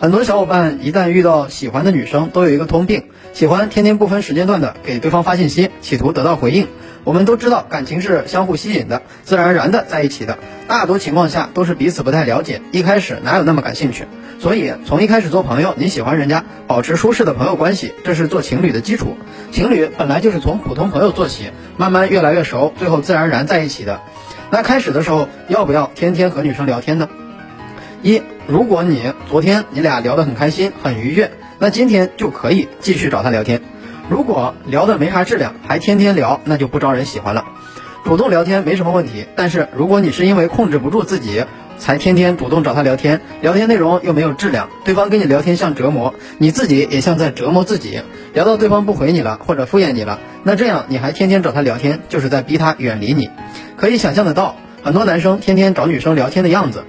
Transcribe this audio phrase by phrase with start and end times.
[0.00, 6.68] 很多小伙伴一旦遇到喜欢的女生，都有一个通病，喜欢天天不分时间段的给对方发信息，企图得到回应。
[7.02, 10.38] 我们都知道，感情是相互吸引的，自然而然的在一起的。
[10.68, 14.04] 大多情况下都是彼此不太了解，一开始哪有那么感兴趣？
[14.38, 19.16] 所以从一开始做朋友，你喜欢人家，保持舒适的朋友关系，这是做情侣的基础。
[19.50, 24.00] 情侣本来就是从普通朋友做起，慢慢越来越熟，最后自然而然在一起的。
[24.52, 27.08] 那开始的时候，要不要天天和女生聊天呢？
[28.02, 33.60] 一，如果你昨天你俩聊得很开心、很愉悦，那今天就可以继续找他聊天。
[34.08, 37.44] 如果聊的没啥质量，还天天聊，那就不招人喜欢了。
[38.04, 41.44] 主动聊天没什么问题，但是如果你是因为控制不住自己，
[41.76, 48.00] 才天天主动找他聊天，聊天内容又没有质量，对方跟你聊天像折磨，你自己也像在折磨自己。
[48.32, 53.28] 聊到对方不回你了，或者敷衍你了，那这样你还天天找他聊天，就是在逼他远离你。
[53.76, 56.84] 可以想象得到，很多男生天天找女生聊天的样子。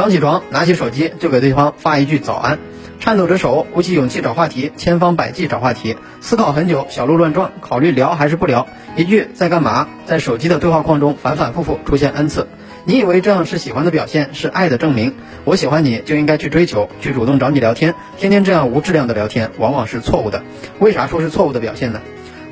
[0.00, 2.58] 刚起床，拿起手机就给对方发一句早安，
[3.00, 8.66] 颤抖着手，鼓起勇气找话题，千方百计找话题，思考很久，小鹿乱撞，考虑聊还是不聊。
[8.96, 12.48] 一句在干嘛，在手机的对话框中反反复复出现 n 次。
[12.86, 15.12] 你以为这样是喜欢的表现，是爱的证明？
[15.44, 20.42] 我喜欢你就应该去追求，去主动找你聊天，天天这样无质量的聊天，往往是错误的。
[20.78, 22.00] 为啥说是错误的表现呢？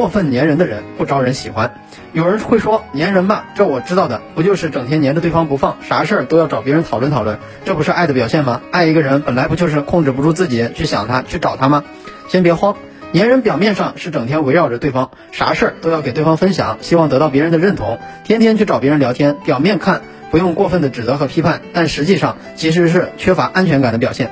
[0.00, 1.74] 过分粘人的人不招人喜欢。
[2.14, 8.62] 有人会说粘人吧，这我知道的，不就是整天粘着对方不放，啥事儿都要找别人讨论讨论，这不是爱的表现吗？
[8.72, 11.84] 爱一个人本来不就是控制不住自己去想他，去找他吗？
[12.30, 12.76] 先别慌，
[13.12, 24.30] 粘人表面上是整天围绕着对方，啥事儿都要给对方分享，希望得到别人的认同，天天去找别人聊天，表面看不用过分的指责和批判，但实际上其实是缺乏安全感的表现。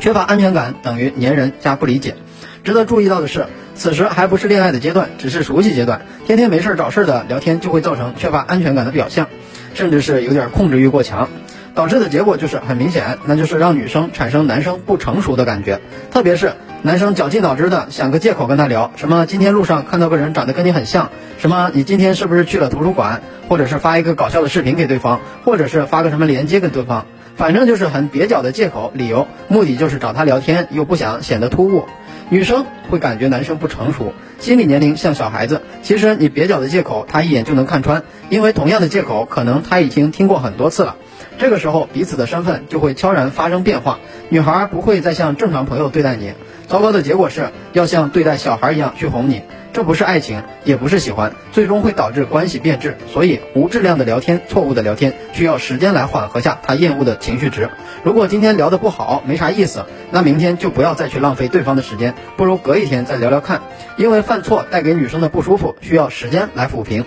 [0.00, 2.16] 缺乏安全感等于粘人加不理解。
[2.64, 3.46] 值得注意到的是。
[3.78, 6.02] 此时还不是恋爱的阶段，只是熟悉阶段。
[6.26, 9.28] 天天没事找事的聊天，就会造成缺乏安全感的表象，
[9.72, 11.28] 甚至是有点控制欲过强，
[11.76, 15.80] 导致的结果就是很明显，那就是让女生产生男生不成熟的感觉。
[16.10, 31.86] 特别是男生绞尽脑汁的想个借口跟他聊，什么今天路上看到个人长得跟你很像，什么你今天是不是去了图书馆，或者是发一个搞笑的视频给对方，或者是发个什么链接给对方，反正就是很蹩脚的借口理由，目的就是找他聊天，又不想显得突兀。
[32.30, 35.62] 女生会感觉男生不成熟，心理年龄像小孩子。
[35.82, 40.96] 其实你蹩脚的借口，他一眼就能看穿，因为同样的借口，可能他已经听过很多次了。
[41.38, 43.98] 这个时候，彼此的身份就会悄然发生变化。
[44.28, 46.32] 女孩不会再像正常朋友对待你，
[46.66, 49.42] 糟糕的结果是要像对待小孩一样去哄你。
[49.72, 52.96] 这不是爱情，也不是喜欢，最终会导致关系变质。
[53.12, 57.68] 所以，无质量的聊天、错误的聊天，需要时间来缓和下他厌恶的情绪值。
[58.02, 63.60] 如果今天聊得不好，没啥意思，那明天就不要再去浪费对方的时间，不如隔一天再聊聊看。
[63.96, 67.04] 因为犯错带给女生的不舒服，需要时间来抚平。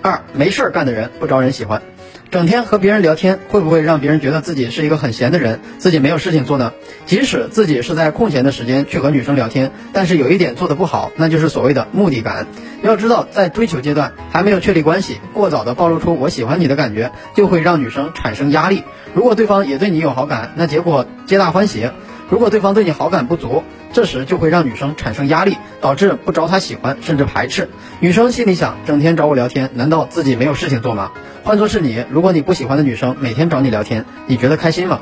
[0.00, 1.82] 二，没事儿干的人不招人喜欢。
[2.32, 6.72] 整天和别人聊天，会不会让别人觉得自己是一个很闲的人，自己没有事情做呢？
[7.04, 12.46] 即使自己是在空闲的时间去和女生聊天，但是有一点做得不好，那就是所谓的目的感。
[12.82, 18.82] 要知道，在追求阶段还没有确立关系，过早的暴露出我喜欢你的感觉，就会让女生产生压力。
[19.12, 21.90] 如果对方也对你有好感，那结果皆大欢喜。
[22.30, 23.62] 如果对方对你好感不足，
[23.92, 27.68] 这时就会让女生产生压力，导致不招她喜欢，甚至排斥。
[28.00, 31.12] 女生心里想：整天找我聊天，难道自己没有事情做吗？
[31.44, 35.00] 换做是你，如果你不喜欢的女生每天找你聊天，你觉得开心吗？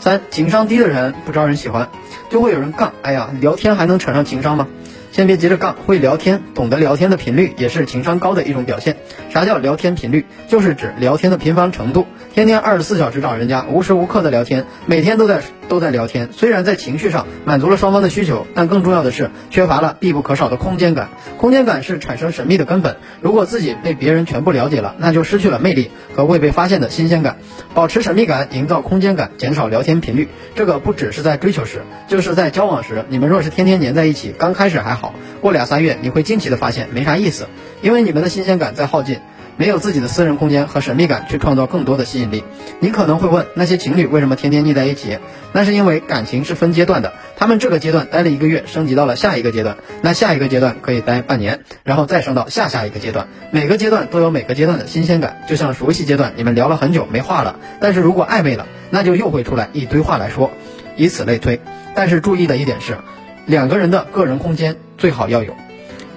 [0.00, 1.90] 三，情商低的人不招人喜欢，
[2.30, 2.94] 就会有人杠。
[3.02, 4.68] 哎呀，聊天还能扯上情商吗？
[5.16, 8.98] 先别急着杠，会聊天、懂得聊天的频率也是情商高的一种表现。
[9.30, 10.26] 啥叫聊天频率？
[10.46, 12.06] 就是指聊天的频繁程度。
[12.34, 15.40] 天天二十四小时找人家，无时无刻的聊天，每天都在
[15.70, 16.28] 都在聊天。
[16.32, 21.08] 虽然在情绪上满足了双方的需求，但更重要的是缺乏了必不可少的空间感。
[21.38, 22.98] 空间感是产生神秘的根本。
[23.22, 27.38] 如果自己被别人全部了解了，那就失去了魅力和未被发现的新鲜感。
[27.72, 30.28] 保持神秘感，营造空间感，减少聊天频率。
[30.54, 33.06] 这个不只是在追求时，就是在交往时。
[33.08, 35.05] 你们若是天天黏在一起，刚开始还好。
[35.40, 37.46] 过俩仨月，你会惊奇的发现没啥意思，
[37.82, 39.20] 因为你们的新鲜感在耗尽，
[39.56, 42.44] 没有自己的私人空间和神秘感去创造更多的吸引力。
[42.80, 45.18] 你可能会问，那些情侣为什么天天腻在一起？
[45.52, 53.28] 那是因为感情是分阶段的，他们这个阶段待了一个月，升级到了下一个阶段，那下一个阶段可以待半年，然后再升到下下一个阶段。
[53.50, 60.50] 每个阶段都有每个阶段的新鲜感，就像熟悉阶段，你们聊了很久没话了，但是如果暧昧了，那就又会出来一堆话来说，
[60.96, 61.60] 以此类推。
[61.94, 62.98] 但是注意的一点是。
[63.46, 65.54] 两个人的个人空间最好要有。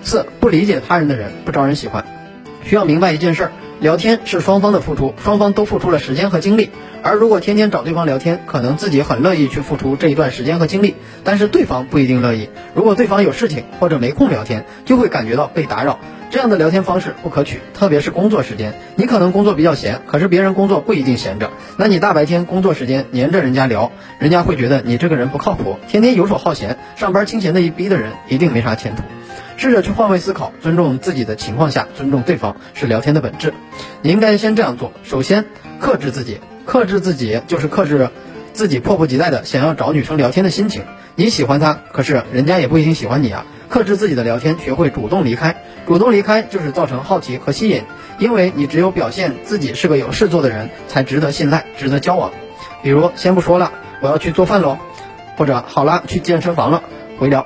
[0.02, 2.06] 四不理解他人的人不招人喜欢。
[2.64, 6.70] 需要明白一件事儿：聊天是双方的付出，双方都付出了时间和精力。
[7.02, 12.50] 而如果天天找对方聊天，可能自己很乐意去付出这一段时间和精力，但是对方不一定乐意。
[12.76, 16.00] 如果对方有事情或者没空聊天，就会感觉到被打扰。
[16.30, 18.74] 这样的聊天方式不可取，特别是工作时间。
[18.96, 21.50] 你可能工作比较闲，可是别人工作不一定闲着。
[21.76, 29.02] 那你大白天工作时间黏着人家聊，人家会觉得你这个人不靠谱，天天游手好闲，上班清闲的一逼的人，一定没啥前途。
[29.58, 33.54] 试着去换位思考，尊重自己的情况下，尊重对方是聊天的本质。
[34.04, 35.46] 你应该先这样做：首先，
[35.80, 38.10] 克制自己，克制自己就是克制
[38.54, 40.84] 自己迫不及待的想要找女生聊天的心情。
[41.16, 43.46] 你喜欢她，可是人家也不一定喜欢你啊。
[43.70, 45.64] 克制自己的聊天，学会主动离开。
[45.88, 47.84] 主动离开就是造成好奇和吸引，
[48.18, 52.32] 因为你只有表现自己是个有事做的人，才值得信赖，值得交往。
[52.82, 53.72] 比如，先不说了，
[54.02, 54.78] 我要去做饭喽，
[55.38, 56.84] 或者好了，去健身房了，
[57.18, 57.46] 回聊，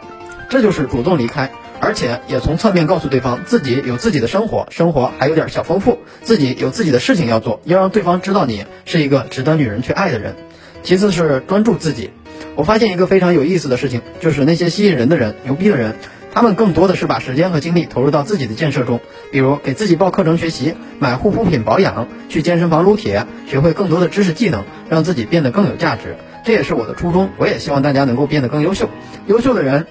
[0.50, 10.36] 这就是主动离开，而且也从侧面告诉对方自己有自己的生活，生活还有点小丰富，自己有自己的事情要做，要让对方知道你是一个值得女人去爱的人。
[10.84, 12.12] 其次是专注自己。
[12.56, 15.96] 我发现一个非常有意思的事情，就是那些吸引人的人、牛逼的人，
[16.34, 19.00] 他们更多的是把时间和精力投入到自己的建设中，
[19.32, 26.16] 比如给自己报课程学习、买护肤品保养、去健身房撸铁，学会更多的知识技能，让自己变得更有价值。
[26.44, 28.90] 这也是我的初衷，我也希望大家能够变得更优秀。
[29.28, 29.88] 优秀的人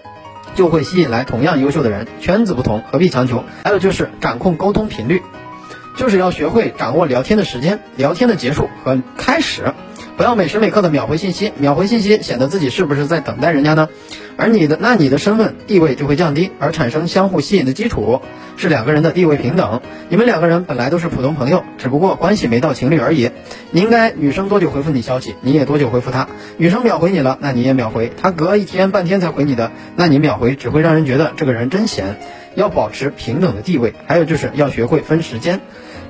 [0.55, 3.45] 就会吸引来同样优秀的人，圈子不同，何必强求？
[3.65, 5.23] 还有就是掌控沟通频率，
[5.97, 9.73] 就是要学会掌握聊天的时间、聊天的结束和开始。
[10.17, 13.89] 不要每时每刻的秒回信息，秒回信息显得自己是不是在等待人家呢？
[14.37, 18.21] 而你的那你的身份地位就会降低，而产生相互吸引的基础
[18.57, 19.81] 是两个人的地位平等。
[20.11, 23.31] 你们两个人本来都是普通朋友，只不过关系没到情侣而已。
[23.71, 26.29] 你应该女生多久回复你消息，你也多久回复她。
[26.59, 28.13] 女生秒回你了，那你也秒回。
[28.21, 32.19] 她隔一天半天才回你的，那你秒回只会让人觉得这个人真闲。
[32.55, 35.63] 要保持平等的地位，还有就是要学会分时间。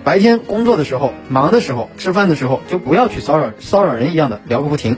[0.05, 4.97] 白天工作的时候、忙的时候、吃饭的时候，就不要去骚扰骚扰人一样的聊个不停，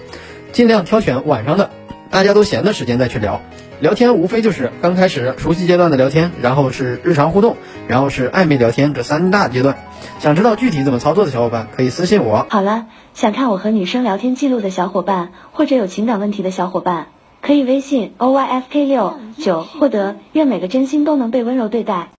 [0.53, 1.71] 尽量挑选晚上的
[2.11, 3.41] 大家都闲的时间再去聊。
[3.81, 7.56] 聊天无非就是刚开始熟悉阶段的聊天，然后是日常互动，
[7.89, 9.77] 然后是暧昧聊天这三大阶段。
[10.21, 12.47] 想知道具体怎么操作的小伙伴可以私信我。
[12.49, 17.09] 好了，想看我和女生聊天记录的小伙伴，或者有情感问题的小伙伴，
[17.43, 20.17] 可以微信 o y f k 六九获得。
[20.33, 22.09] 愿每个真心都能被温柔对待。